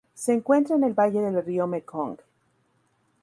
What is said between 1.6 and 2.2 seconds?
Mekong.